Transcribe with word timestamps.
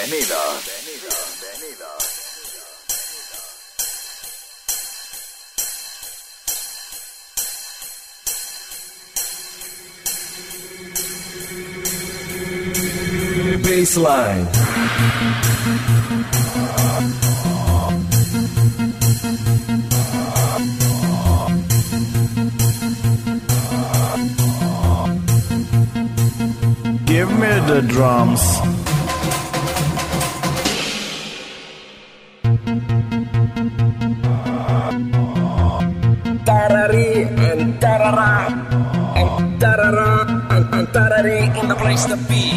Bienvenidos. 0.00 0.80
Baseline. 13.62 14.48
Give 27.04 27.30
me 27.38 27.48
the 27.66 27.84
drums. 27.86 28.79
And 38.10 38.66
tarara 38.66 39.14
and 39.14 39.60
tarara 39.60 40.50
and, 40.50 40.74
and 40.74 40.88
tarari 40.88 41.62
in 41.62 41.68
the 41.68 41.74
place 41.76 42.04
to 42.06 42.16
be. 42.26 42.50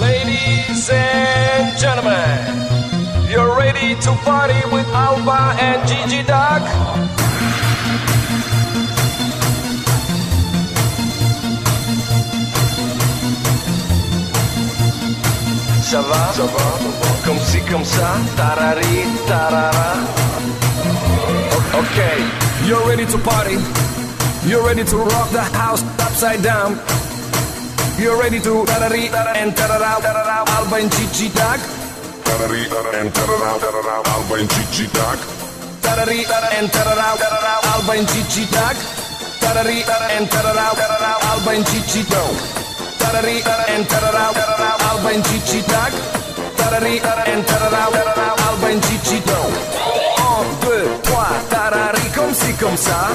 Ladies 0.00 0.88
and 0.90 1.78
gentlemen, 1.78 3.30
you're 3.30 3.54
ready 3.56 3.94
to 4.00 4.12
party 4.24 4.60
with 4.72 4.86
Alba 4.88 5.56
and 5.60 5.86
Gigi 5.88 6.22
Dog? 6.22 7.15
Ça 15.96 16.02
va? 16.02 16.32
Ça 16.34 16.42
va? 16.42 16.66
Comme 17.24 17.40
si, 17.40 17.58
comme 17.72 17.82
ça, 17.82 18.20
tarari, 18.36 19.06
tarara. 19.26 19.70
Okay, 21.72 22.18
you're 22.66 22.86
ready 22.86 23.06
to 23.06 23.16
party. 23.16 23.56
You're 24.44 24.62
ready 24.62 24.84
to 24.84 24.96
rock 24.98 25.30
the 25.30 25.40
house 25.56 25.82
upside 25.98 26.42
down. 26.42 26.78
You're 27.98 28.20
ready 28.20 28.40
to 28.40 28.66
tarari 28.66 29.08
and 29.40 29.56
tarara, 29.56 29.96
tarara, 30.04 30.44
Alba 30.58 30.76
and 30.76 30.92
Gigi 30.92 31.30
Dog. 31.30 31.60
Tarari, 32.28 32.68
and 33.00 33.10
tarara, 33.16 33.56
tarara, 33.56 33.96
Alba 34.12 34.34
and 34.34 34.50
Gigi 34.50 34.86
Dog. 34.92 35.16
Tarari 35.80 36.20
and 36.58 36.68
tarara, 36.76 37.16
tarara, 37.16 37.54
Alba 37.72 37.92
and 37.96 38.08
Gigi 38.08 38.44
Dog. 38.52 38.76
Tarari 39.40 39.80
and 40.12 40.28
tarara, 40.28 40.66
tarara, 40.76 41.12
Alba 41.32 41.50
and 41.52 41.64
Gigi 41.64 42.02
Dog. 42.10 42.65
tarari 43.06 43.38
and 43.68 43.86
tarara 43.86 44.26
Albain 44.88 45.22
cici 45.22 45.62
tac 45.62 45.92
tarari 46.58 46.98
and 47.32 47.44
tarara 47.46 47.86
Albain 48.46 48.80
tarari 51.50 52.10
comme 52.14 52.34
ci 52.34 52.52
comme 52.54 52.76
ça. 52.76 53.10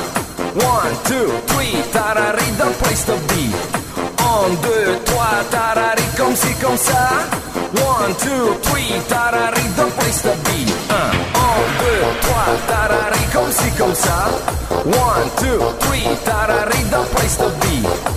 1, 0.56 0.63
2, 1.07 1.41
3 1.47 1.84
tarari 1.91 2.47
the 2.57 2.68
place 2.79 3.03
to 3.06 3.16
be. 3.28 3.52
1, 4.18 4.56
2, 4.62 5.00
3 5.06 5.44
tarari 5.50 6.03
comme 6.18 6.35
ci 6.35 6.53
comme 6.62 6.78
ça. 6.78 7.09
1, 7.73 8.13
2, 8.23 8.59
3 8.62 9.02
tarari 9.08 9.66
the 9.75 9.85
place 9.97 10.22
to 10.22 10.34
be. 10.46 10.59
1, 10.62 11.12
2, 11.79 11.96
3 12.22 12.58
tarari 12.68 13.23
comme 13.34 13.52
ci 13.52 13.69
comme 13.78 13.96
ça. 13.96 14.29
1, 14.85 14.96
2, 15.41 15.59
3 15.79 16.18
tarari 16.25 16.81
the 16.90 17.02
place 17.13 17.38
to 17.38 17.50
be. 17.62 18.10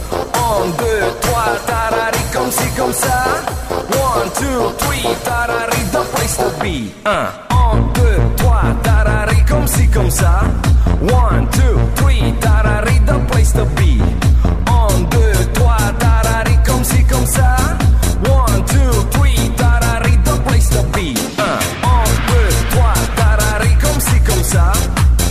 1, 0.54 0.70
2, 0.76 0.84
3, 1.20 1.58
tarari, 1.66 2.22
comme 2.32 2.50
ci, 2.52 2.68
comme 2.76 2.92
ça. 2.92 3.42
1, 3.70 4.30
2, 4.40 4.72
3, 4.78 5.14
tarari, 5.24 5.82
the 5.90 6.02
place 6.12 6.36
to 6.36 6.48
be. 6.62 6.92
1, 7.04 7.92
2, 7.92 8.36
3, 8.36 8.74
tarari, 8.84 9.44
comme 9.48 9.66
ci, 9.66 9.88
comme 9.88 10.10
ça. 10.10 10.44
1, 11.02 11.40
2, 11.50 11.76
3, 11.96 12.32
tarari, 12.40 13.00
the 13.04 13.18
place 13.30 13.52
to 13.52 13.64
be. 13.74 14.00
1, 14.70 15.08
2, 15.10 15.52
3, 15.54 15.92
tarari, 15.98 16.56
comme 16.64 16.84
ci, 16.84 17.04
comme 17.04 17.26
ça. 17.26 17.56
1, 18.22 18.60
2, 18.60 18.90
3, 19.10 19.50
tarari, 19.56 20.16
place 20.44 20.70
tarari, 23.16 23.76
comme 23.82 24.00
comme 24.24 24.44
ça. 24.44 24.72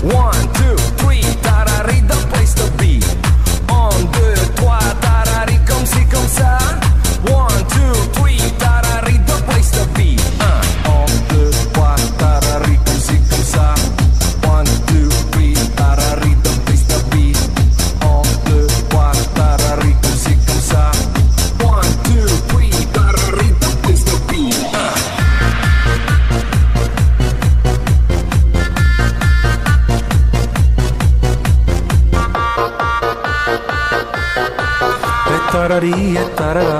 1, 0.03 0.11
2, 0.59 0.75
3, 0.97 1.32
தரறிய 35.63 36.21
தரா 36.37 36.71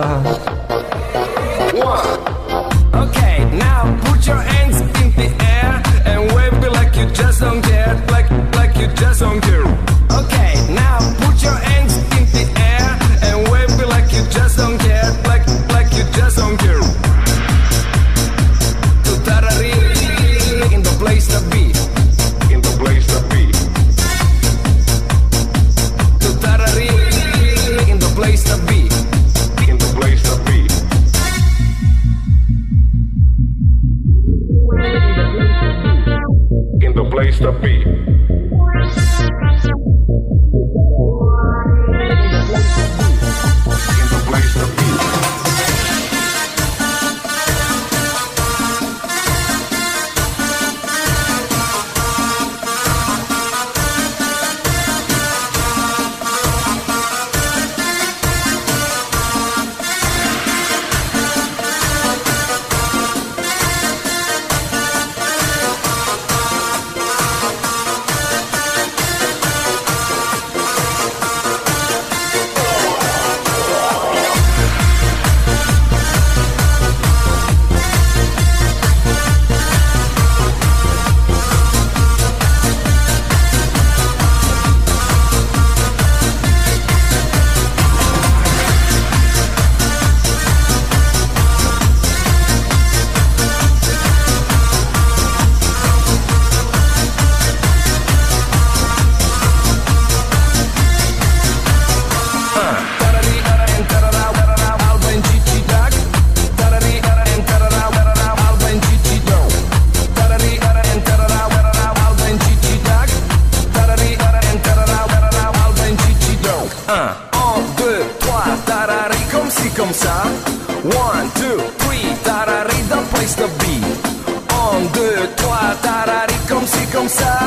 se 126.74 126.86
cansar. 126.88 127.43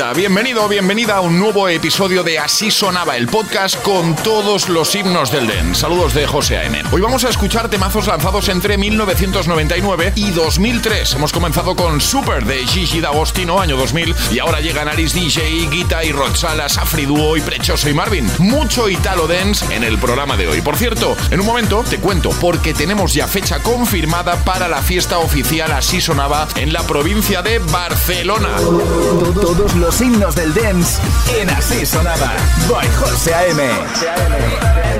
da 0.00 0.09
Hola, 0.10 0.18
bienvenido, 0.18 0.66
bienvenida 0.68 1.18
a 1.18 1.20
un 1.20 1.38
nuevo 1.38 1.68
episodio 1.68 2.24
de 2.24 2.36
Así 2.36 2.72
Sonaba, 2.72 3.16
el 3.16 3.28
podcast 3.28 3.80
con 3.80 4.16
todos 4.16 4.68
los 4.68 4.92
himnos 4.96 5.30
del 5.30 5.46
DEN. 5.46 5.76
Saludos 5.76 6.14
de 6.14 6.26
José 6.26 6.56
A.M. 6.56 6.82
Hoy 6.90 7.00
vamos 7.00 7.22
a 7.24 7.28
escuchar 7.28 7.68
temazos 7.68 8.08
lanzados 8.08 8.48
entre 8.48 8.76
1999 8.76 10.14
y 10.16 10.32
2003. 10.32 11.14
Hemos 11.14 11.32
comenzado 11.32 11.76
con 11.76 12.00
Super 12.00 12.44
de 12.44 12.66
Gigi 12.66 13.00
D'Agostino, 13.00 13.60
año 13.60 13.76
2000, 13.76 14.16
y 14.32 14.40
ahora 14.40 14.58
llegan 14.60 14.88
Aris 14.88 15.14
DJ, 15.14 15.68
Guita 15.70 16.02
y 16.02 16.10
Roxala, 16.10 16.68
Safri 16.68 17.06
Duo 17.06 17.36
y 17.36 17.40
Prechoso 17.40 17.88
y 17.88 17.94
Marvin. 17.94 18.28
Mucho 18.38 18.88
Italo 18.88 19.28
Dance 19.28 19.64
en 19.72 19.84
el 19.84 19.96
programa 19.98 20.36
de 20.36 20.48
hoy. 20.48 20.60
Por 20.60 20.76
cierto, 20.76 21.16
en 21.30 21.38
un 21.38 21.46
momento 21.46 21.84
te 21.88 21.98
cuento, 21.98 22.30
porque 22.40 22.74
tenemos 22.74 23.14
ya 23.14 23.28
fecha 23.28 23.62
confirmada 23.62 24.42
para 24.42 24.66
la 24.66 24.82
fiesta 24.82 25.18
oficial 25.18 25.70
Así 25.70 26.00
Sonaba 26.00 26.48
en 26.56 26.72
la 26.72 26.82
provincia 26.82 27.42
de 27.42 27.60
Barcelona. 27.60 28.56
Todos 28.56 29.76
los 29.76 29.99
himnos 30.00 30.34
del 30.34 30.52
dance 30.54 31.00
en 31.40 31.50
Así 31.50 31.84
Sonaba. 31.84 32.32
Boy 32.68 32.86
José 32.98 33.34
AM. 33.34 34.99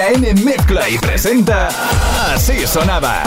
A.M. 0.00 0.34
mezcla 0.34 0.88
y 0.88 0.98
presenta 0.98 1.68
Así 2.34 2.66
sonaba. 2.66 3.22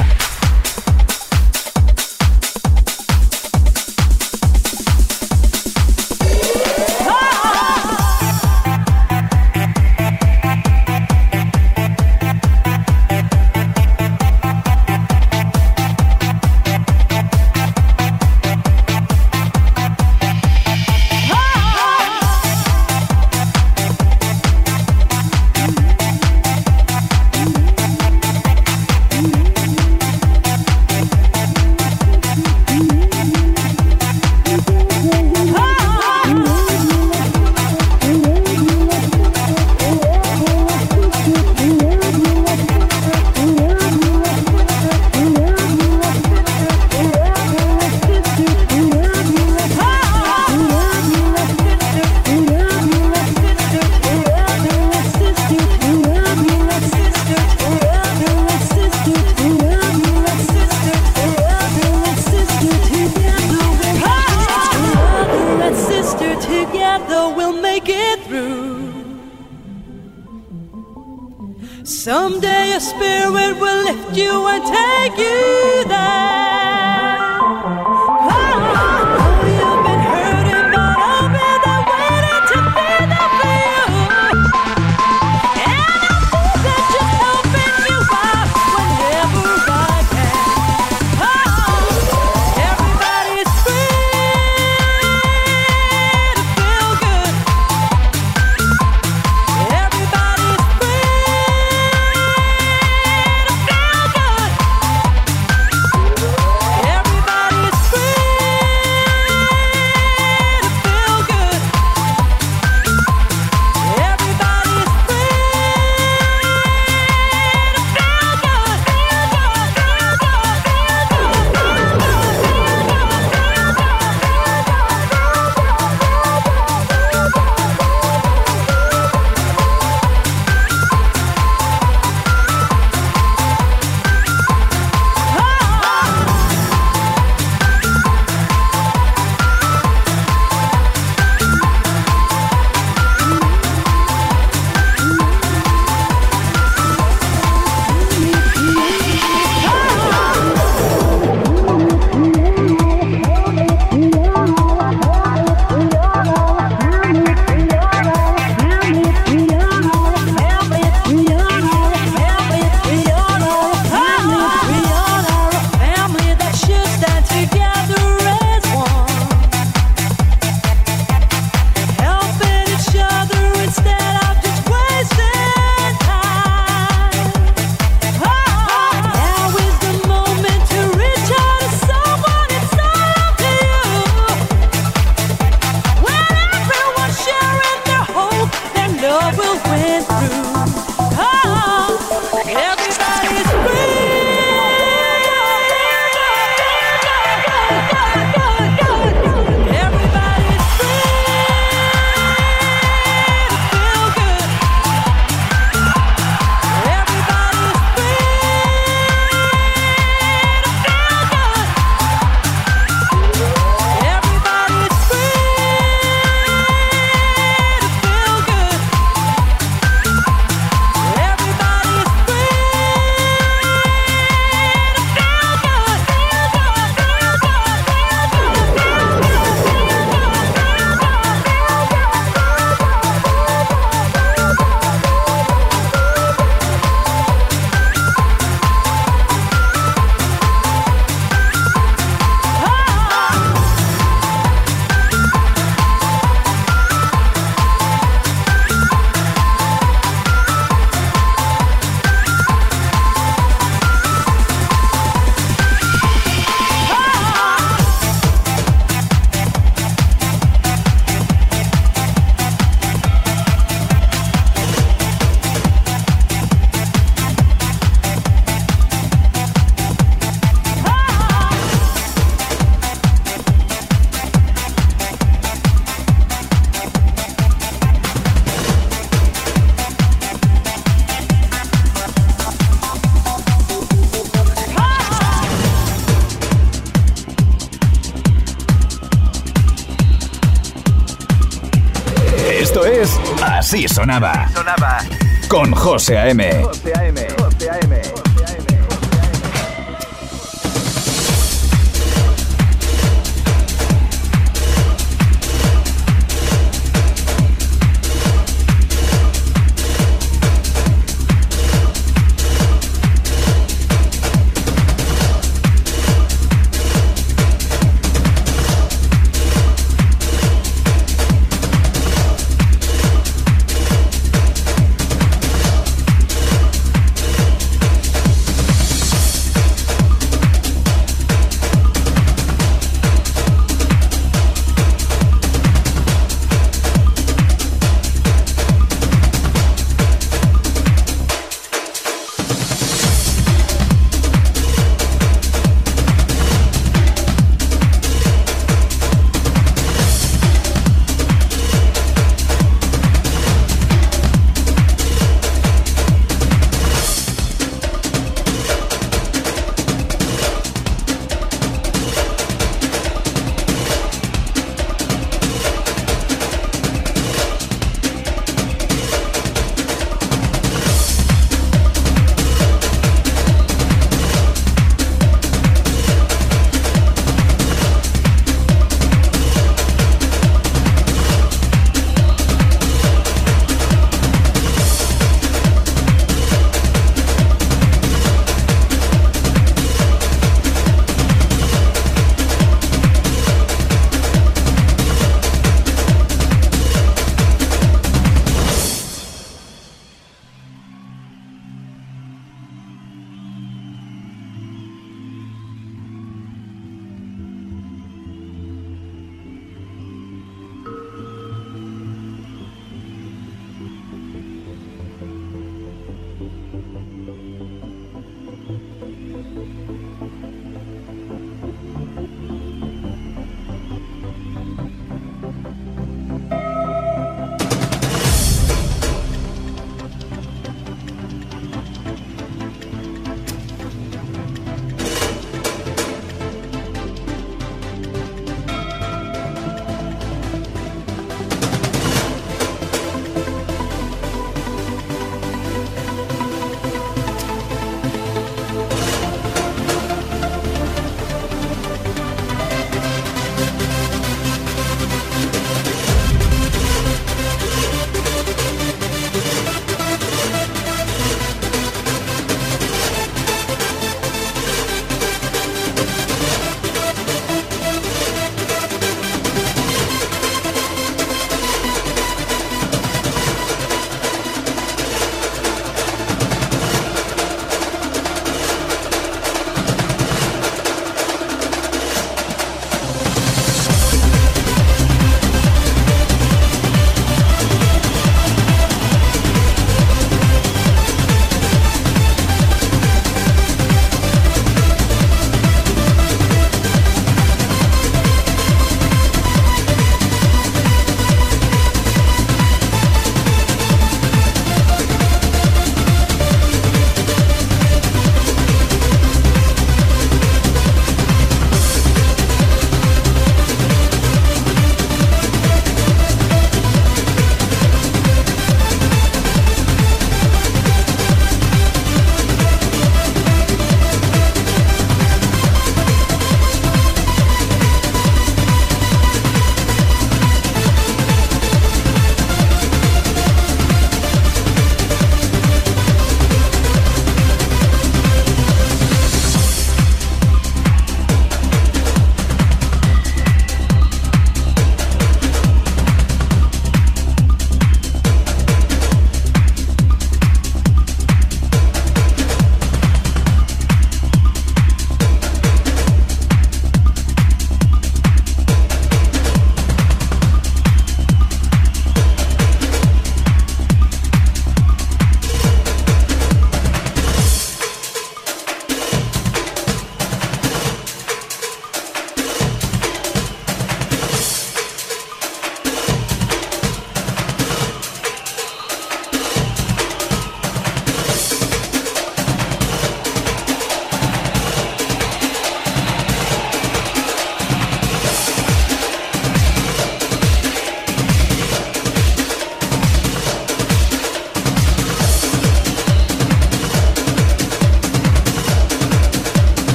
Así 293.98 294.54
sonaba. 294.54 295.02
Con 295.48 295.72
José 295.72 296.20
A.M. 296.20 296.68
Thank 296.84 297.27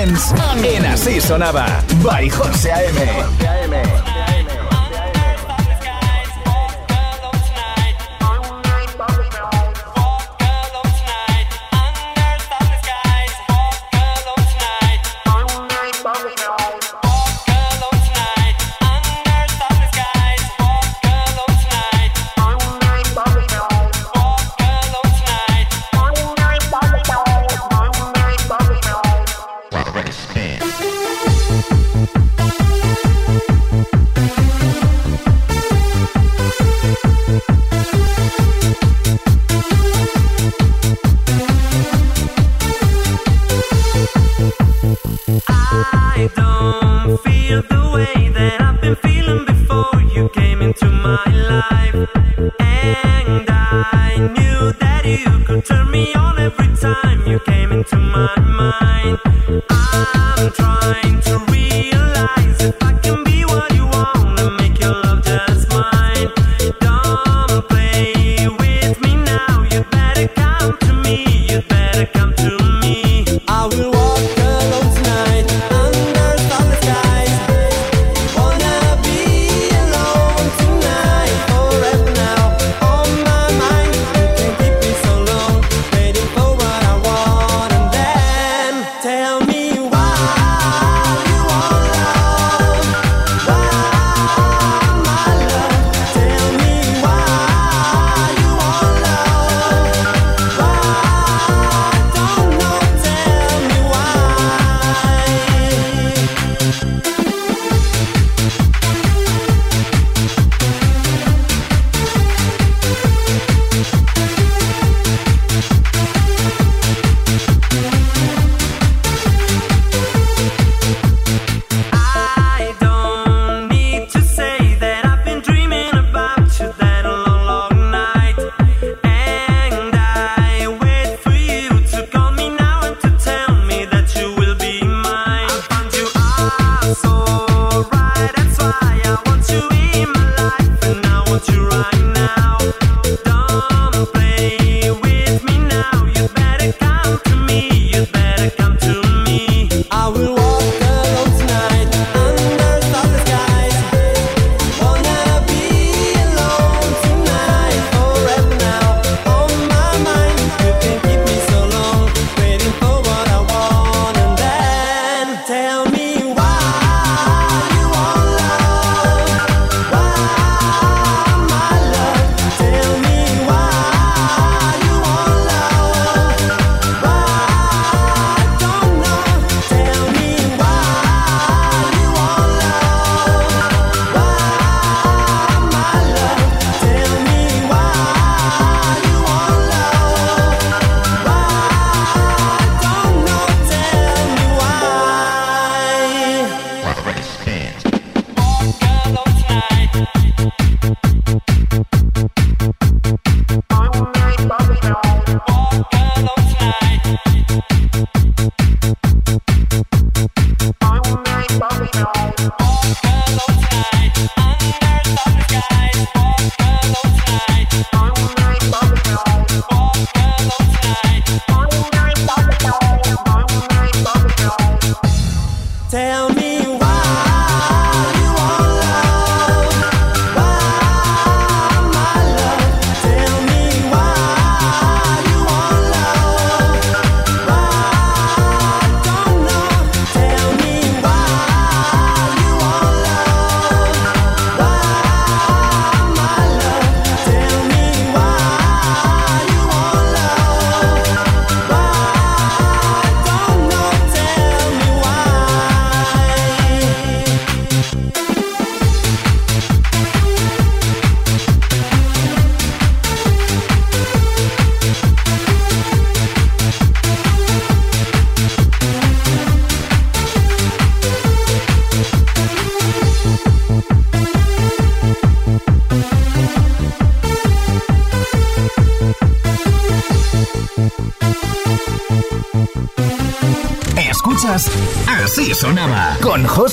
Dance 0.00 0.34
en 0.64 0.86
Así 0.86 1.20
Sonaba, 1.20 1.66
by 2.02 2.30
José 2.30 2.72
A.M. 2.72 3.99
come 72.06 72.32
to 72.34 72.59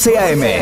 12 0.08 0.57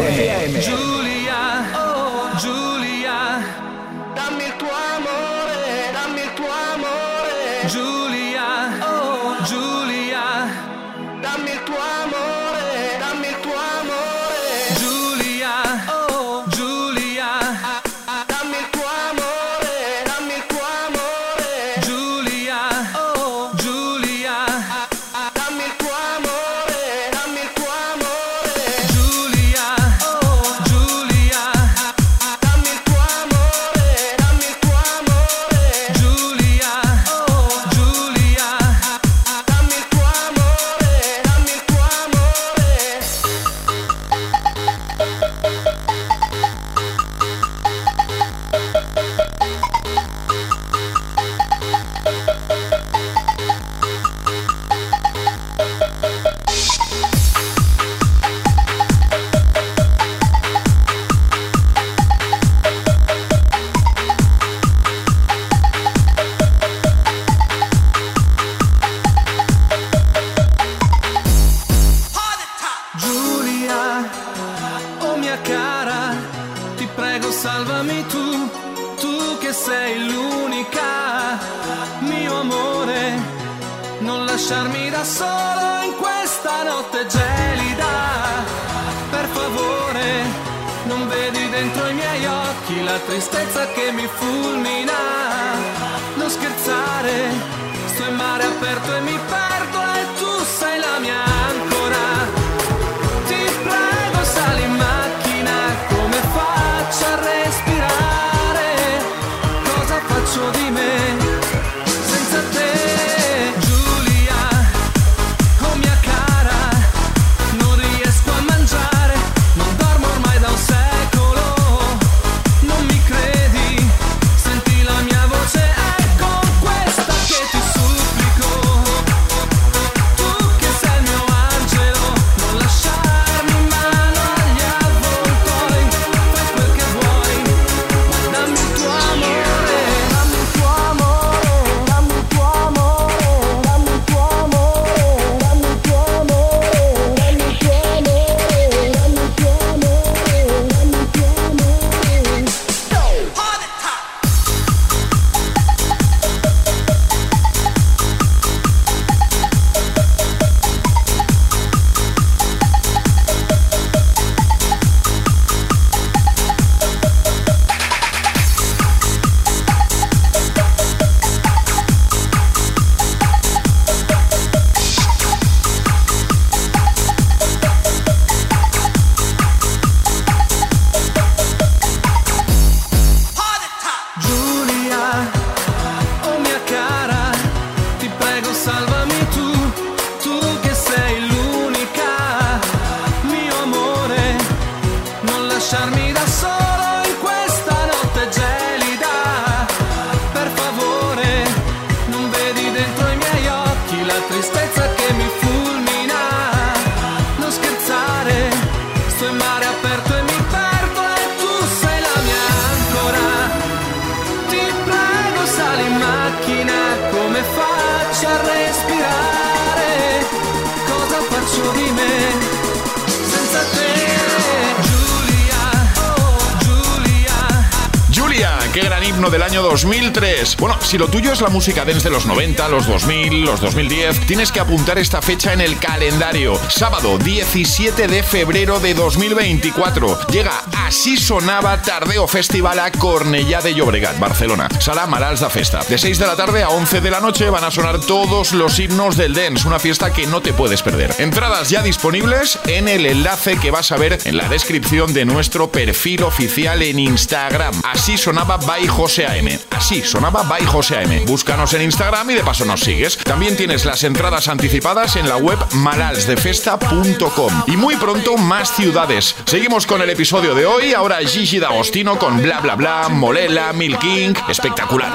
si 230.96 231.00
lo 231.00 231.10
tuyo 231.10 231.34
es 231.34 231.42
la 231.42 231.50
música 231.50 231.84
dance 231.84 232.06
de 232.06 232.10
los 232.10 232.26
90, 232.26 232.70
los 232.70 232.88
2000, 232.88 233.44
los 233.44 233.60
2010, 233.60 234.28
tienes 234.28 234.50
que 234.50 234.62
apuntar 234.62 234.98
esta 234.98 235.22
fecha 235.22 235.52
en 235.52 235.60
el 235.60 235.78
calendario. 235.78 236.58
Sábado 236.70 237.18
17 237.18 238.08
de 238.08 238.24
febrero 238.24 238.80
de 238.80 238.94
2024. 238.94 240.28
Llega 240.28 240.54
Así 240.86 241.18
Sonaba 241.18 241.82
Tardeo 241.82 242.30
Festival 242.30 242.80
a 242.80 242.92
Cornellá 242.94 243.60
de 243.60 243.76
Llobregat, 243.76 244.18
Barcelona. 244.20 244.70
Sala 244.80 245.06
Marals 245.06 245.42
da 245.42 245.50
Festa. 245.50 245.82
De 245.90 245.98
6 245.98 246.18
de 246.18 246.28
la 246.28 246.38
tarde 246.38 246.64
a 246.64 246.70
11 246.70 247.02
de 247.02 247.12
la 247.12 247.20
noche 247.20 247.50
van 247.50 247.66
a 247.66 247.72
sonar 247.72 248.00
todos 248.00 248.54
los 248.54 248.80
himnos 248.80 249.18
del 249.18 249.34
dance, 249.34 249.68
una 249.68 249.80
fiesta 249.80 250.14
que 250.14 250.28
no 250.28 250.42
te 250.42 250.54
puedes 250.54 250.82
perder. 250.82 251.14
Entradas 251.18 251.70
ya 251.72 251.82
disponibles 251.82 252.58
en 252.68 252.88
el 252.88 253.06
enlace 253.06 253.58
que 253.58 253.72
vas 253.72 253.92
a 253.92 253.98
ver 253.98 254.20
en 254.24 254.38
la 254.38 254.48
descripción 254.48 255.14
de 255.14 255.26
nuestro 255.26 255.70
perfil 255.70 256.24
oficial 256.24 256.82
en 256.84 257.00
Instagram. 257.00 257.74
Así 257.84 258.18
sonaba 258.18 258.56
by 258.56 258.88
José 258.88 259.26
AM. 259.26 259.60
Así 259.72 260.02
sonaba 260.02 260.44
by 260.44 260.66
José 260.66 260.85
Búscanos 261.26 261.74
en 261.74 261.82
Instagram 261.82 262.30
y 262.30 262.36
de 262.36 262.44
paso 262.44 262.64
nos 262.64 262.82
sigues. 262.82 263.18
También 263.18 263.58
tienes 263.58 263.86
las 263.86 264.04
entradas 264.04 264.48
anticipadas 264.48 265.16
en 265.16 265.28
la 265.28 265.38
web 265.38 265.58
malalsdefesta.com. 265.74 267.64
Y 267.68 267.76
muy 267.76 267.96
pronto 267.96 268.38
más 268.38 268.76
ciudades. 268.76 269.36
Seguimos 269.46 269.88
con 269.88 270.02
el 270.04 270.12
episodio 270.12 270.54
de 270.54 270.68
hoy. 270.68 270.94
Ahora 270.94 271.18
Gigi 271.26 271.58
D'Agostino 271.58 272.20
con 272.20 272.40
Bla 272.42 272.60
Bla 272.60 272.76
Bla, 272.76 273.10
Molela, 273.10 273.74
Milking. 273.74 274.36
Espectacular. 274.48 275.12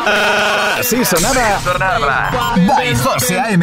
Así 0.78 1.04
sonaba. 1.04 1.60
José 2.96 3.38
AM. 3.38 3.62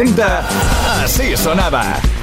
presenta 0.00 0.48
Así 1.04 1.36
Sonaba. 1.36 2.19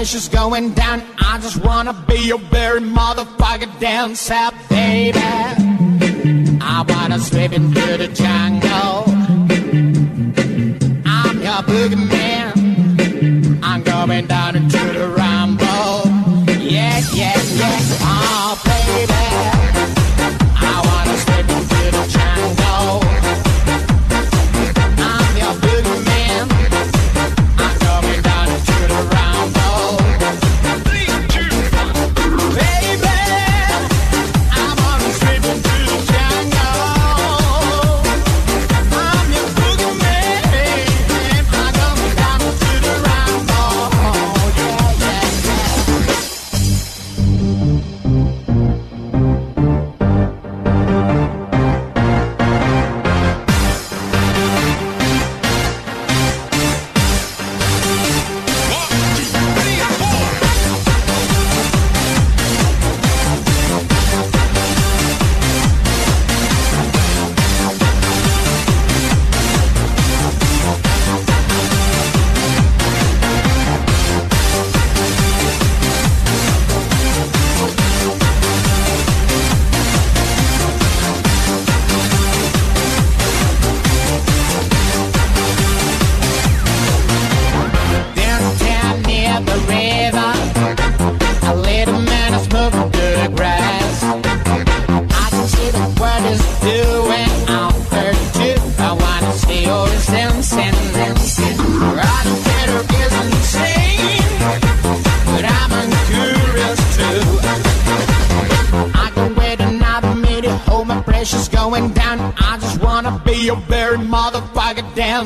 pressure's 0.00 0.30
going 0.30 0.72
down. 0.72 1.02
I 1.18 1.38
just 1.42 1.62
wanna 1.62 1.92
be 2.08 2.20
your 2.20 2.38
very 2.38 2.80
motherfucker 2.80 3.68
dancer, 3.80 4.48
baby. 4.70 5.18
I 6.62 6.82
wanna 6.88 7.18
slip 7.18 7.52
into 7.52 7.98
the 7.98 8.08
jungle. 8.08 9.04
I'm 11.04 11.36
your 11.46 11.62
boogeyman. 11.68 12.50
I'm 13.62 13.82
going 13.82 14.26
down 14.26 14.56
into 14.56 14.78
the 14.78 15.06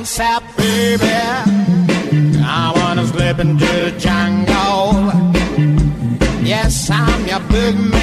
ASAP, 0.05 0.43
baby. 0.59 1.03
I 2.45 2.73
wanna 2.77 3.07
slip 3.07 3.39
into 3.39 3.65
the 3.65 3.93
jungle. 3.99 5.11
Yes, 6.45 6.91
I'm 6.91 7.27
your 7.27 7.41
big 7.49 7.75
man. 7.75 7.94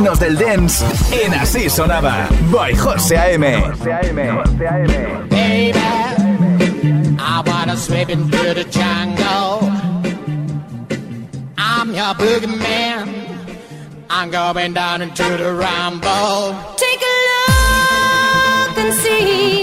del 0.00 0.38
dance 0.38 0.82
en 1.12 1.34
Así 1.34 1.68
Sonaba, 1.68 2.26
by 2.50 2.74
José 2.74 3.18
A.M. 3.18 3.44
Baby, 5.28 5.78
I 7.18 7.42
wanna 7.44 7.76
slip 7.76 8.08
into 8.08 8.54
the 8.54 8.64
jungle. 8.70 9.70
I'm 11.58 11.94
your 11.94 12.14
boogeyman. 12.14 13.08
I'm 14.08 14.30
going 14.30 14.72
down 14.72 15.02
into 15.02 15.22
the 15.22 15.52
rumble. 15.52 16.56
Take 16.76 17.02
a 17.02 17.16
look 17.28 18.78
and 18.78 18.94
see. 18.94 19.59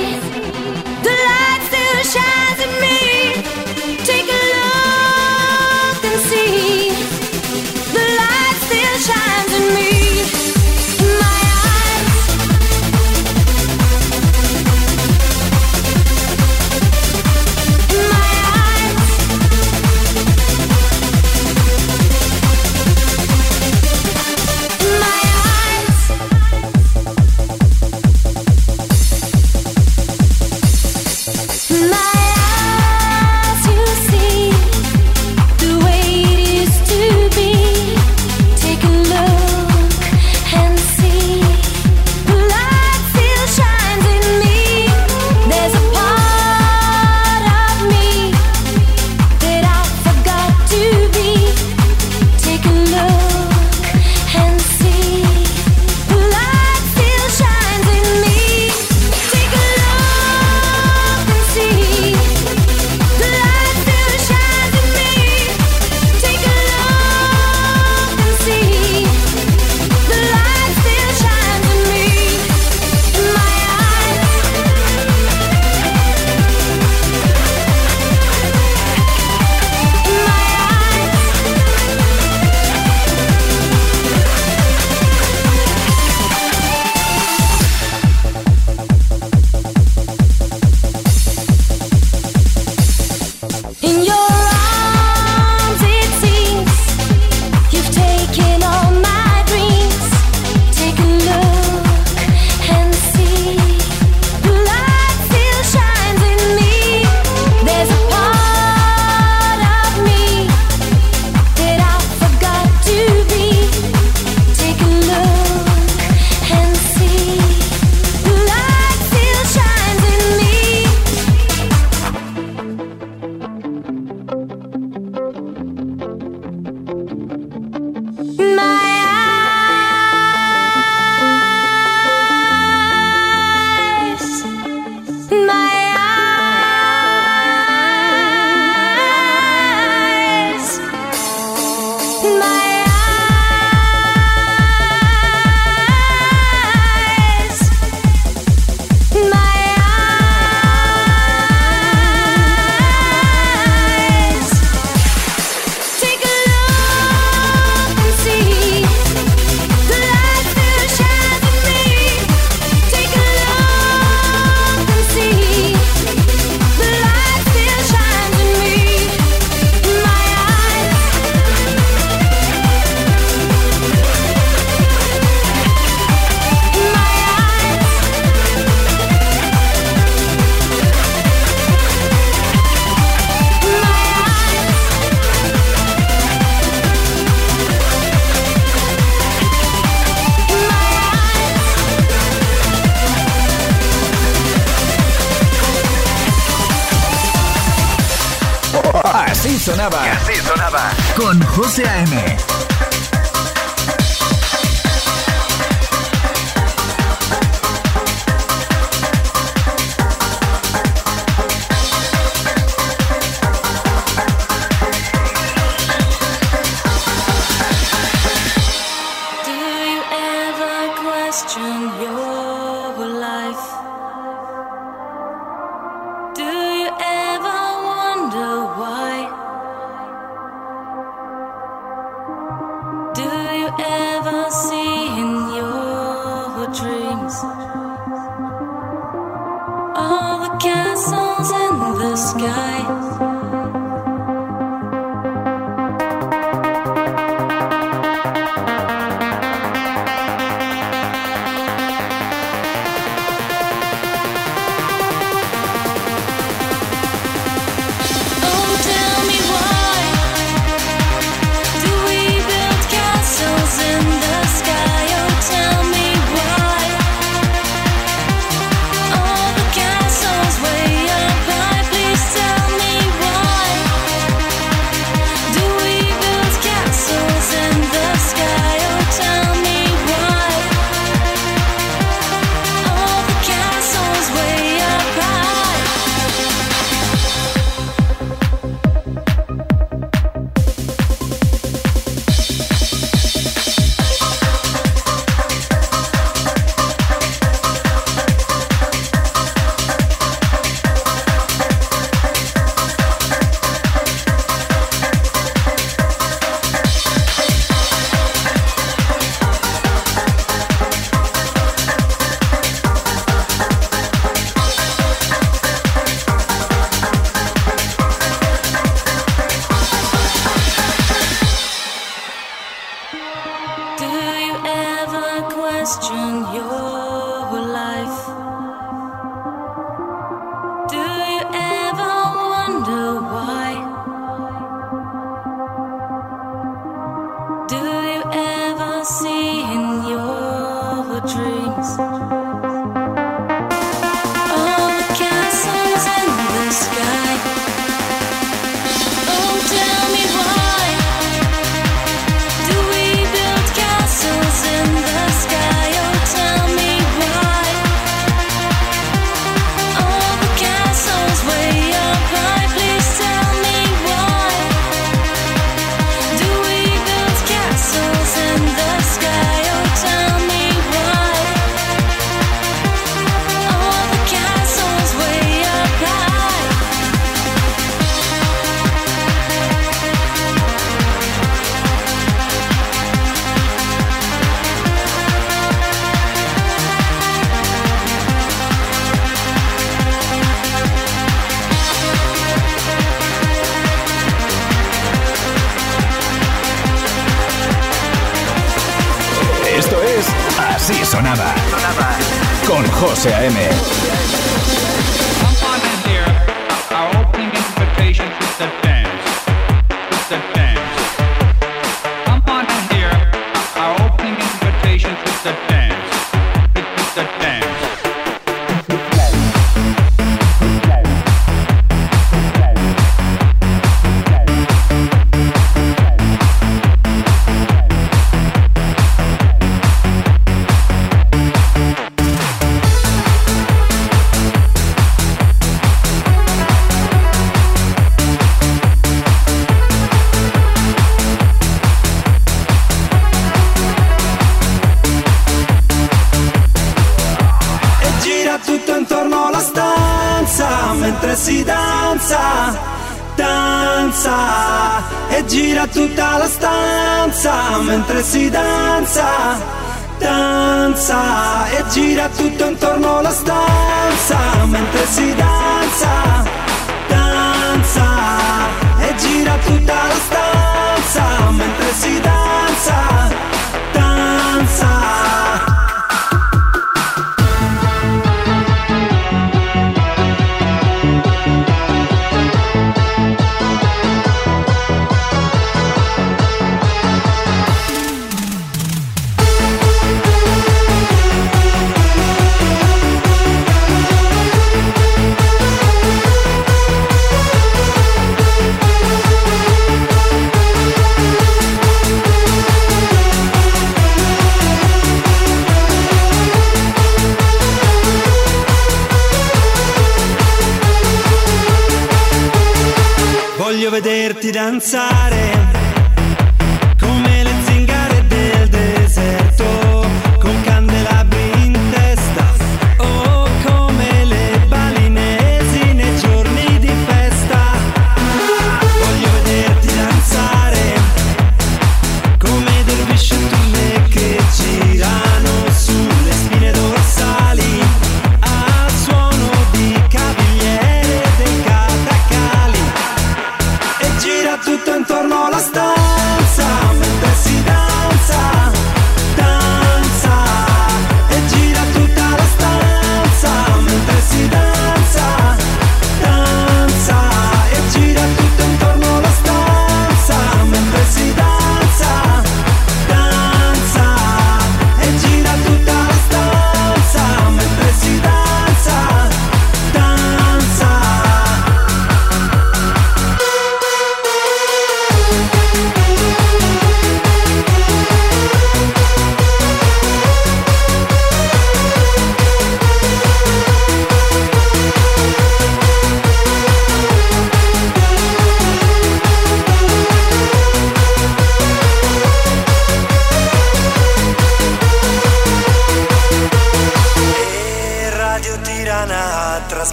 Sonaba. 199.55 200.05
Y 200.05 200.09
así 200.09 200.41
sonaba. 200.45 200.91
Con 201.15 201.41
José 201.41 201.87
A.M. 201.87 202.66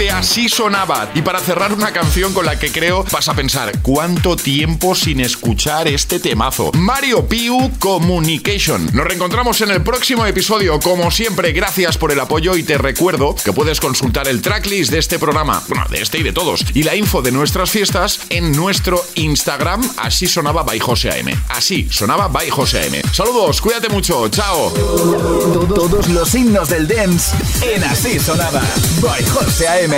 de 0.00 0.10
Así 0.10 0.48
Sonaba. 0.48 1.10
Y 1.14 1.20
para 1.20 1.40
cerrar 1.40 1.74
una 1.74 1.92
canción 1.92 2.32
con 2.32 2.46
la 2.46 2.58
que 2.58 2.72
creo 2.72 3.04
vas 3.12 3.28
a 3.28 3.34
pensar, 3.34 3.70
¿cuánto 3.82 4.34
tiempo 4.34 4.94
sin 4.94 5.20
escuchar 5.20 5.88
este 5.88 6.18
temazo? 6.18 6.72
Mario 6.72 7.28
Piu 7.28 7.70
Communication. 7.78 8.88
Nos 8.94 9.04
reencontramos 9.04 9.60
en 9.60 9.70
el 9.70 9.82
próximo 9.82 10.24
episodio. 10.24 10.80
Como 10.80 11.10
siempre, 11.10 11.52
gracias 11.52 11.98
por 11.98 12.12
el 12.12 12.20
apoyo 12.20 12.56
y 12.56 12.62
te 12.62 12.78
recuerdo 12.78 13.34
que 13.44 13.52
puedes 13.52 13.78
consultar 13.78 14.26
el 14.26 14.40
tracklist 14.40 14.90
de 14.90 14.98
este 15.00 15.18
programa, 15.18 15.62
bueno, 15.68 15.84
de 15.90 16.00
este 16.00 16.16
y 16.16 16.22
de 16.22 16.32
todos, 16.32 16.64
y 16.72 16.82
la 16.82 16.94
info 16.94 17.20
de 17.20 17.32
nuestras 17.32 17.70
fiestas 17.70 18.20
en 18.30 18.52
nuestro 18.52 19.04
Instagram, 19.16 19.86
Así 19.98 20.26
Sonaba 20.26 20.62
by 20.62 20.78
José 20.78 21.10
AM. 21.10 21.38
Así 21.50 21.86
Sonaba 21.90 22.28
by 22.28 22.48
José 22.48 22.86
AM. 22.86 23.12
Saludos, 23.12 23.60
cuídate 23.60 23.90
mucho, 23.90 24.28
chao. 24.30 24.70
Todos 24.70 26.08
los 26.08 26.34
himnos 26.34 26.70
del 26.70 26.88
dance 26.88 27.36
en 27.62 27.84
Así 27.84 28.18
Sonaba. 28.18 28.62
By 29.00 29.24
José 29.26 29.68
A.M. 29.68 29.94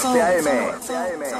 Somebody 0.00 1.33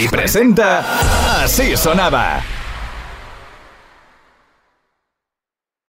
y 0.00 0.08
presenta 0.08 1.42
Así 1.42 1.76
sonaba. 1.76 2.42